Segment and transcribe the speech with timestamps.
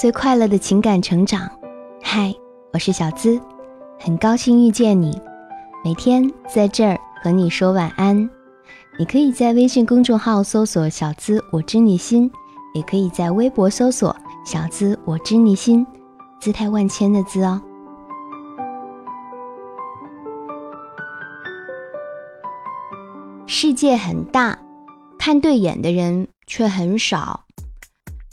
[0.00, 1.46] 最快乐的情感成长。
[2.02, 2.34] 嗨，
[2.72, 3.38] 我是小资，
[3.98, 5.20] 很高兴遇见你。
[5.84, 8.16] 每天在这儿和你说晚安。
[8.98, 12.32] 你可以在微信公众号搜索“小资我知你心”，
[12.72, 15.86] 也可以在微博搜索“小资我知你心”，
[16.40, 17.60] 姿态万千的“资”哦。
[23.46, 24.58] 世界很大，
[25.18, 27.44] 看对眼的人却很少。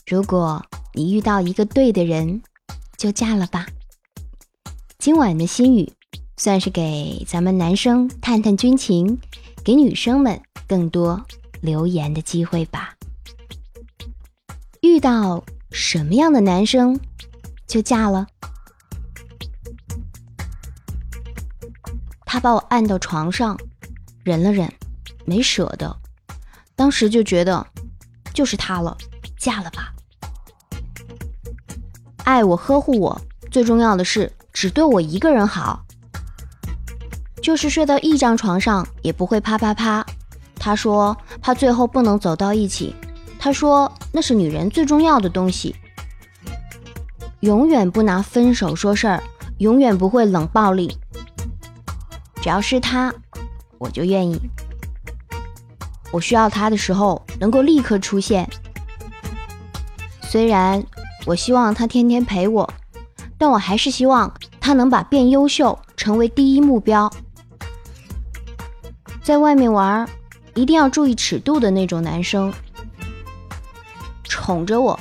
[0.09, 0.63] 如果
[0.97, 2.41] 你遇到一个对的人，
[2.97, 3.67] 就嫁了吧。
[4.97, 5.93] 今晚的心语
[6.37, 9.19] 算是给咱们男生探探军情，
[9.63, 11.23] 给女生们更多
[11.61, 12.95] 留言的机会吧。
[14.81, 16.99] 遇到什么样的男生
[17.67, 18.25] 就嫁了？
[22.25, 23.55] 他把我按到床上，
[24.23, 24.73] 忍了忍，
[25.25, 25.95] 没舍得。
[26.75, 27.67] 当时就觉得
[28.33, 28.97] 就是他了，
[29.37, 29.93] 嫁了吧。
[32.27, 35.81] 爱我呵护我，最重要的是只对我一个人好，
[37.41, 40.05] 就是睡到一张床上也不会啪啪啪。
[40.57, 42.93] 他说怕最后不能走到一起，
[43.39, 45.73] 他说那是女人最重要的东西，
[47.39, 49.23] 永远不拿分手说事儿，
[49.59, 50.97] 永远不会冷暴力。
[52.41, 53.09] 只要是他，
[53.77, 54.37] 我就愿意。
[56.11, 58.45] 我需要他的时候能够立刻出现，
[60.23, 60.85] 虽然。
[61.27, 62.73] 我希望他天天陪我，
[63.37, 67.11] 但我还是希望他能把变优秀成为第一目标。
[69.21, 70.07] 在外面玩，
[70.55, 72.53] 一定要注意尺度的那种男生，
[74.23, 74.97] 宠着我，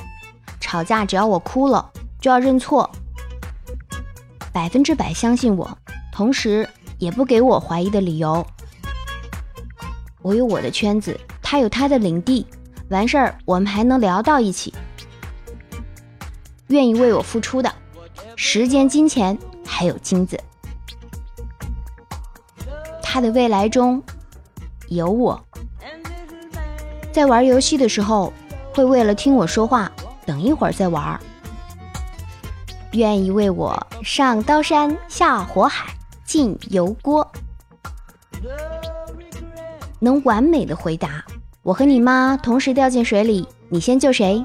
[0.59, 1.89] 吵架只要我哭了
[2.19, 2.91] 就要认错，
[4.51, 5.77] 百分之百相信我，
[6.11, 6.67] 同时
[6.97, 8.45] 也不给我怀疑的理由。
[10.21, 12.45] 我有我的圈子，他有他的领地，
[12.89, 14.73] 完事儿我们还能聊到一起。
[16.67, 17.73] 愿意为我付出的
[18.35, 20.39] 时间、金钱，还有金子。
[23.01, 24.03] 他的未来中
[24.89, 25.41] 有我，
[27.11, 28.31] 在玩游戏的时候，
[28.73, 29.91] 会为了听我说话，
[30.25, 31.19] 等一会儿再玩。
[32.91, 35.93] 愿意为我上刀山下火海
[36.25, 37.29] 进油锅，
[39.99, 41.23] 能完美的回答
[41.63, 44.43] 我和你妈同时掉进水里，你先救谁？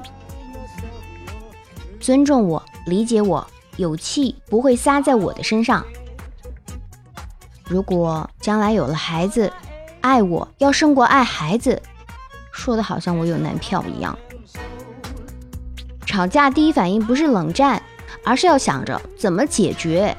[2.03, 3.47] 尊重我，理解我，
[3.77, 5.81] 有气不会撒在我的身上。
[7.63, 9.49] 如果将来有了孩子，
[10.01, 11.81] 爱我要胜过爱孩子，
[12.51, 14.19] 说的好像我有男票一样。
[16.05, 17.81] 吵架第一反应不是冷战，
[18.25, 20.13] 而是要想着怎么解决。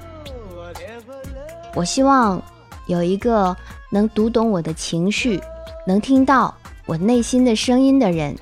[1.74, 2.42] 我希望
[2.86, 3.54] 有一个
[3.90, 5.38] 能读懂我的情绪，
[5.86, 6.56] 能听到
[6.86, 8.34] 我内心的声音的人。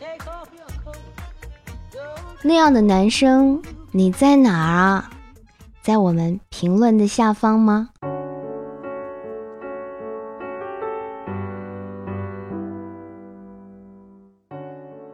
[2.45, 5.11] 那样的男生，你在哪儿啊？
[5.81, 7.91] 在我们评论的下方吗？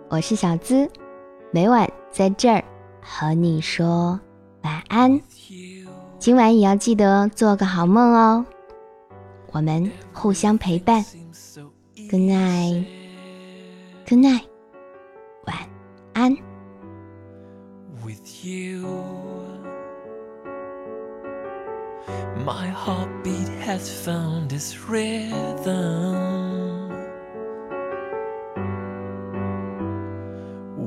[0.08, 0.90] 我是小资，
[1.50, 2.64] 每晚在这儿
[3.02, 4.18] 和你说
[4.62, 5.20] 晚安。
[6.18, 8.42] 今晚也要记得做个好梦哦。
[9.52, 11.04] 我们互相陪伴。
[12.10, 14.44] Good night，Good night，
[15.44, 15.56] 晚
[16.14, 16.47] 安。
[18.44, 18.80] You.
[22.44, 26.08] My heartbeat has found its rhythm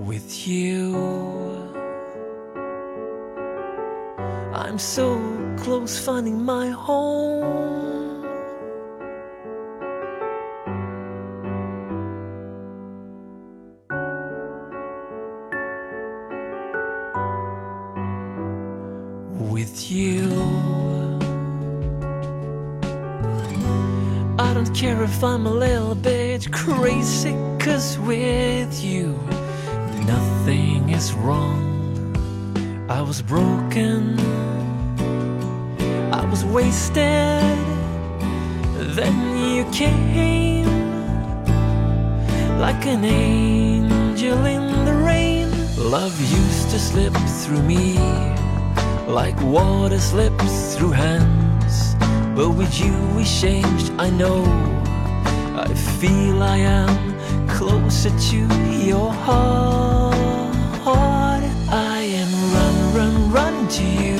[0.06, 0.96] with you.
[4.54, 5.20] I'm so
[5.58, 7.91] close finding my home.
[19.62, 20.24] With you.
[24.40, 29.08] I don't care if I'm a little bit crazy, cause with you,
[30.14, 31.62] nothing is wrong.
[32.90, 34.20] I was broken,
[36.12, 37.60] I was wasted,
[38.98, 39.16] then
[39.54, 40.72] you came
[42.66, 45.48] like an angel in the rain.
[45.78, 48.41] Love used to slip through me
[49.12, 51.96] like water slips through hands.
[52.34, 54.42] But with you we changed, I know.
[55.56, 55.68] I
[56.00, 58.38] feel I am closer to
[58.72, 60.16] your heart.
[61.74, 64.20] I am run, run, run to you.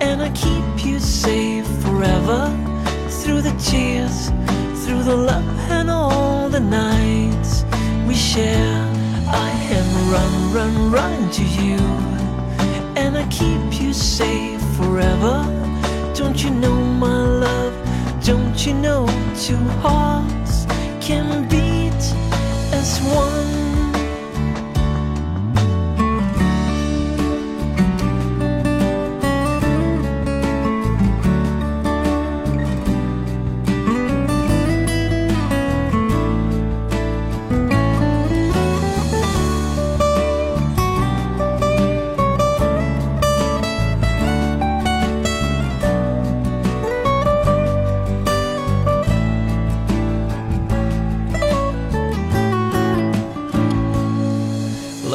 [0.00, 2.40] And I keep you safe forever.
[3.08, 4.28] Through the tears,
[4.84, 7.64] through the love and all the nights
[8.06, 8.88] we share.
[9.26, 12.13] I am run, run, run to you
[13.16, 15.44] I keep you safe forever.
[16.14, 17.74] Don't you know, my love?
[18.24, 19.06] Don't you know
[19.36, 20.66] two hearts
[21.00, 21.53] can beat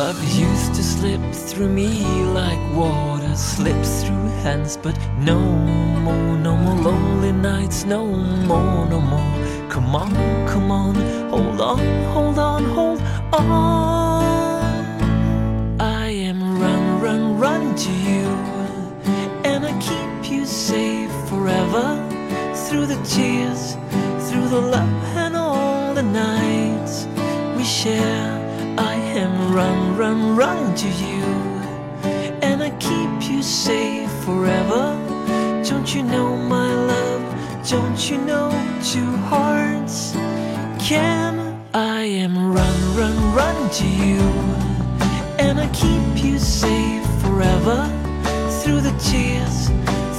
[0.10, 2.04] Love used to slip through me
[2.34, 9.00] like water slips through hands, but no more, no more lonely nights, no more, no
[9.00, 9.70] more.
[9.70, 10.12] Come on,
[10.48, 10.96] come on,
[11.30, 11.78] hold on,
[12.12, 13.02] hold on, hold
[13.34, 14.24] on.
[15.80, 18.26] I am run, run, run to you,
[19.46, 21.88] and I keep you safe forever
[22.66, 23.76] through the tears,
[24.28, 27.06] through the love and all the nights
[27.56, 28.39] we share.
[28.80, 31.24] I am run, run, run to you,
[32.42, 34.96] and I keep you safe forever.
[35.68, 37.70] Don't you know, my love?
[37.70, 38.50] Don't you know
[38.82, 40.14] two hearts
[40.80, 41.62] can?
[41.74, 44.22] I am run, run, run to you,
[45.38, 47.80] and I keep you safe forever.
[48.62, 49.68] Through the tears,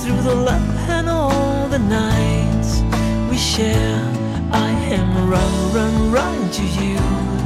[0.03, 2.83] through the love and all the nights
[3.31, 4.05] we share.
[4.53, 7.40] I am run, run, run to you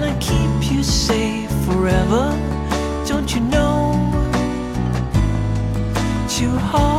[0.00, 2.30] and I keep you safe forever.
[3.06, 3.92] Don't you know?
[6.28, 6.97] Too hard.